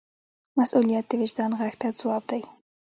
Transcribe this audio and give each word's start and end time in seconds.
مسؤلیت 0.57 1.05
د 1.09 1.13
وجدان 1.21 1.51
غږ 1.59 1.73
ته 1.81 1.87
ځواب 1.99 2.23
دی. 2.29 2.41